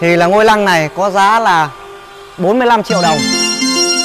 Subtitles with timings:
[0.00, 1.70] Thì là ngôi lăng này có giá là
[2.38, 3.16] 45 triệu đồng.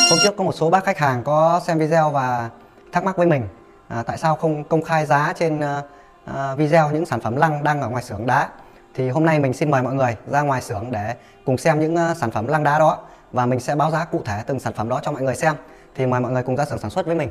[0.09, 2.49] Hôm trước có một số bác khách hàng có xem video và
[2.91, 3.47] thắc mắc với mình
[3.87, 7.81] à, Tại sao không công khai giá trên uh, video những sản phẩm lăng đang
[7.81, 8.47] ở ngoài xưởng đá.
[8.95, 11.13] Thì hôm nay mình xin mời mọi người ra ngoài xưởng để
[11.45, 12.97] cùng xem những uh, sản phẩm lăng đá đó
[13.31, 15.55] Và mình sẽ báo giá cụ thể từng sản phẩm đó cho mọi người xem.
[15.95, 17.29] Thì mời mọi người cùng ra xưởng sản xuất với mình.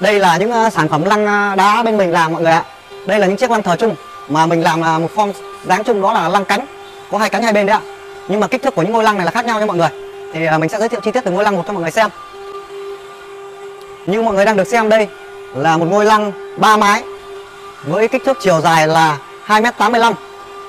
[0.00, 2.64] Đây là những uh, sản phẩm lăng đá bên mình làm mọi người ạ.
[3.06, 3.94] Đây là những chiếc lăng thờ chung
[4.28, 5.32] mà mình làm là một form
[5.64, 6.66] dáng chung đó là lăng cánh.
[7.10, 7.80] Có hai cánh hai bên đấy ạ.
[8.28, 9.88] Nhưng mà kích thước của những ngôi lăng này là khác nhau nha mọi người.
[10.32, 11.90] Thì à, mình sẽ giới thiệu chi tiết từng ngôi lăng một cho mọi người
[11.90, 12.10] xem.
[14.06, 15.08] Như mọi người đang được xem đây
[15.54, 17.02] là một ngôi lăng ba mái
[17.84, 20.12] với kích thước chiều dài là 2m85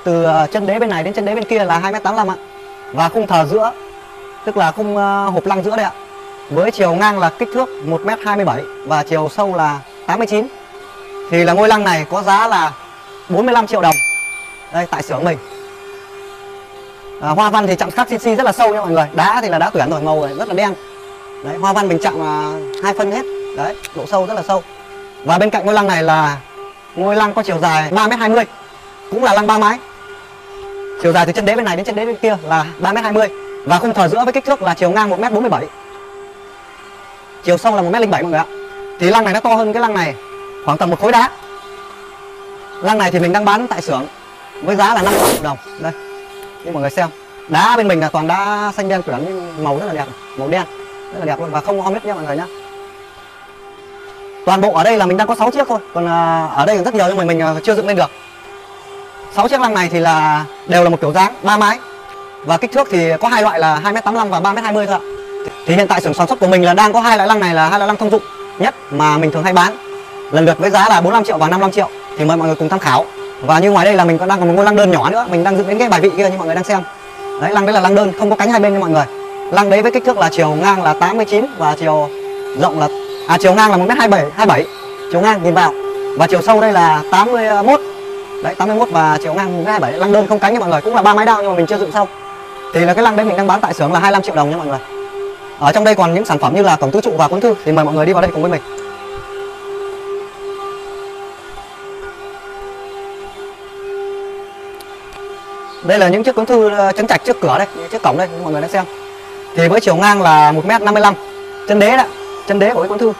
[0.04, 2.36] từ à, chân đế bên này đến chân đế bên kia là 2m85 ạ.
[2.92, 3.72] Và khung thờ giữa,
[4.44, 5.92] tức là khung à, hộp lăng giữa đây ạ.
[6.50, 10.46] Với chiều ngang là kích thước 1m27 và chiều sâu là 89
[11.30, 12.72] thì là ngôi lăng này có giá là
[13.28, 13.94] 45 triệu đồng.
[14.72, 15.38] Đây tại xưởng mình.
[17.22, 19.06] À, hoa văn thì chạm khắc cc rất là sâu nha mọi người.
[19.14, 20.74] Đá thì là đá tuyển rồi màu rồi rất là đen.
[21.44, 23.22] Đấy hoa văn mình chạm là hai phân hết.
[23.56, 24.62] Đấy độ sâu rất là sâu.
[25.24, 26.36] Và bên cạnh ngôi lăng này là
[26.96, 28.44] ngôi lăng có chiều dài 3m20
[29.10, 29.78] cũng là lăng ba mái.
[31.02, 33.28] Chiều dài từ chân đế bên này đến chân đế bên kia là 3m20
[33.64, 35.60] và khung thờ giữa với kích thước là chiều ngang 1m47
[37.44, 38.44] chiều sâu là 1m07 mọi người ạ.
[39.00, 40.14] Thì lăng này nó to hơn cái lăng này
[40.64, 41.30] khoảng tầm một khối đá
[42.82, 44.06] lăng này thì mình đang bán tại xưởng
[44.62, 45.58] với giá là 500 triệu đồng.
[45.78, 45.92] Đây,
[46.64, 47.08] như mọi người xem,
[47.48, 50.62] đá bên mình là toàn đá xanh đen tuyển màu rất là đẹp, màu đen,
[51.12, 52.44] rất là đẹp luôn, và không hoa hết nha mọi người nhé
[54.46, 56.76] toàn bộ ở đây là mình đang có 6 chiếc thôi, còn à, ở đây
[56.76, 58.10] còn rất nhiều nhưng mà mình à, chưa dựng lên được.
[59.34, 61.78] 6 chiếc lăng này thì là đều là một kiểu dáng ba mái,
[62.44, 65.00] và kích thước thì có hai loại là 2m85 và 3m20 thôi ạ.
[65.66, 67.54] Thì hiện tại xưởng sản xuất của mình là đang có hai loại lăng này
[67.54, 68.22] là hai loại lăng thông dụng
[68.58, 69.76] nhất mà mình thường hay bán.
[70.30, 71.88] Lần lượt với giá là 45 triệu và 55 triệu
[72.18, 73.04] thì mời mọi người cùng tham khảo.
[73.42, 75.26] Và như ngoài đây là mình còn đang còn một ngôi lăng đơn nhỏ nữa.
[75.30, 76.80] Mình đang dựng đến cái bài vị kia như mọi người đang xem.
[77.40, 79.04] Đấy, lăng đấy là lăng đơn, không có cánh hai bên nha mọi người.
[79.52, 82.08] Lăng đấy với kích thước là chiều ngang là 89 và chiều
[82.60, 82.88] rộng là
[83.28, 84.66] à chiều ngang là một mét hai bảy hai bảy.
[85.12, 85.72] Chiều ngang, nhìn vào.
[86.18, 87.80] Và chiều sâu đây là 81
[88.44, 89.92] đấy 81 và chiều ngang 1 bảy.
[89.92, 91.66] Lăng đơn không cánh nha mọi người, cũng là ba mái đao nhưng mà mình
[91.66, 92.08] chưa dựng xong.
[92.74, 94.56] Thì là cái lăng đấy mình đang bán tại xưởng là 25 triệu đồng nha
[94.56, 94.78] mọi người.
[95.58, 97.54] Ở trong đây còn những sản phẩm như là cổng tứ trụ và cuốn thư.
[97.64, 98.60] Thì mời mọi người đi vào đây cùng với mình.
[105.82, 108.28] Đây là những chiếc cuốn thư ờ, chấn trạch trước cửa đây, trước cổng đây,
[108.42, 108.84] mọi người đang xem.
[109.56, 111.14] Thì với chiều ngang là một m 55
[111.68, 112.04] chân đế đó,
[112.46, 113.12] chân đế của cái cuốn thư.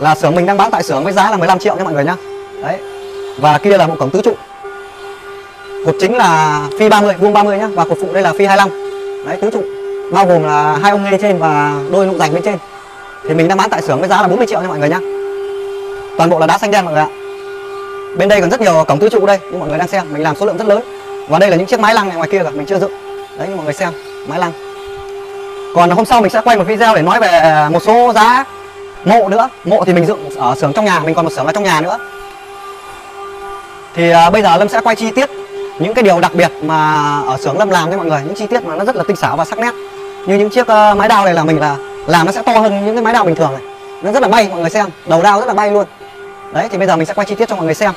[0.00, 2.04] Là xưởng mình đang bán tại xưởng với giá là 15 triệu nha mọi người
[2.04, 2.16] nhá.
[2.62, 2.78] Đấy,
[3.38, 4.34] và kia là một cổng tứ trụ.
[5.86, 8.68] Cột chính là phi 30 vuông 30 nhá, và cột phụ đây là phi 25
[9.26, 9.62] đấy, tứ trụ,
[10.12, 12.58] bao gồm là hai ông nghe trên và đôi nụ rành bên trên.
[13.28, 15.00] Thì mình đang bán tại xưởng với giá là 40 triệu nha mọi người nhá.
[16.18, 17.25] Toàn bộ là đá xanh đen mọi người ạ
[18.16, 20.22] bên đây còn rất nhiều cổng tứ trụ đây như mọi người đang xem mình
[20.22, 20.82] làm số lượng rất lớn.
[21.28, 22.92] Và đây là những chiếc mái lăng này ngoài kia cả mình chưa dựng.
[23.38, 23.92] Đấy như mọi người xem
[24.26, 24.52] mái lăng.
[25.74, 28.44] Còn hôm sau mình sẽ quay một video để nói về à, một số giá
[29.04, 29.48] mộ nữa.
[29.64, 31.80] Mộ thì mình dựng ở xưởng trong nhà mình còn một xưởng ở trong nhà
[31.80, 31.98] nữa.
[33.94, 35.30] Thì à, bây giờ lâm sẽ quay chi tiết
[35.78, 36.94] những cái điều đặc biệt mà
[37.26, 39.16] ở xưởng lâm làm cho mọi người những chi tiết mà nó rất là tinh
[39.16, 39.74] xảo và sắc nét.
[40.26, 42.86] Như những chiếc uh, mái đao này là mình là làm nó sẽ to hơn
[42.86, 43.62] những cái mái đao bình thường này.
[44.02, 45.84] Nó rất là bay mọi người xem đầu đao rất là bay luôn.
[46.52, 47.92] Đấy, thì bây giờ mình sẽ quay chi tiết cho mọi người xem.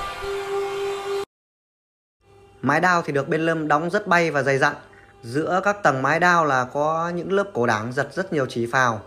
[2.61, 4.75] Mái đao thì được bên Lâm đóng rất bay và dày dặn.
[5.23, 8.65] Giữa các tầng mái đao là có những lớp cổ đảng giật rất nhiều chỉ
[8.65, 9.01] phào.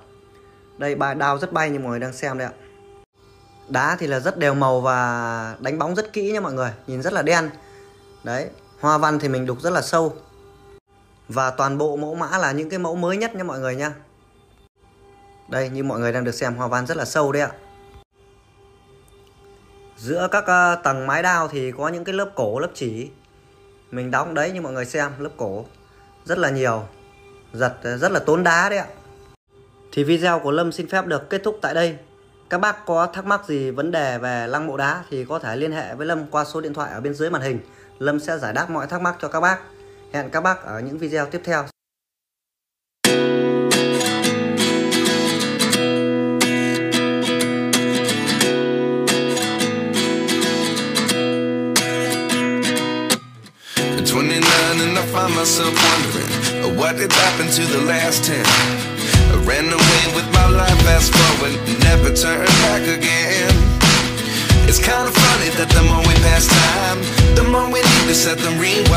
[0.79, 2.53] Đây, ba đao rất bay như mọi người đang xem đây ạ.
[3.69, 6.71] Đá thì là rất đều màu và đánh bóng rất kỹ nha mọi người.
[6.87, 7.51] Nhìn rất là đen.
[8.25, 8.49] Đấy,
[8.81, 10.17] Hoa văn thì mình đục rất là sâu.
[11.29, 13.93] Và toàn bộ mẫu mã là những cái mẫu mới nhất nha mọi người nha.
[15.49, 17.51] Đây, như mọi người đang được xem, hoa văn rất là sâu đấy ạ
[20.03, 23.11] giữa các uh, tầng mái đao thì có những cái lớp cổ lớp chỉ.
[23.91, 25.65] Mình đóng đấy như mọi người xem lớp cổ.
[26.25, 26.83] Rất là nhiều.
[27.53, 28.87] Giật ờ, rất là tốn đá đấy ạ.
[29.93, 31.97] Thì video của Lâm xin phép được kết thúc tại đây.
[32.51, 35.57] Các bác có thắc mắc gì vấn đề về lăng mộ đá thì có thể
[35.57, 37.59] liên hệ với Lâm qua số điện thoại ở bên dưới màn hình.
[37.99, 39.59] Lâm sẽ giải đáp mọi thắc mắc cho các bác.
[40.12, 41.72] Hẹn các bác ở những video tiếp theo.
[55.12, 56.32] Find myself wondering
[56.64, 58.44] uh, what did happen to the last ten.
[59.29, 61.53] I ran away with my life, fast forward,
[61.85, 63.53] never turn back again.
[64.64, 66.99] It's kind of funny that the more we pass time,
[67.37, 68.92] the more we need to set them rewind.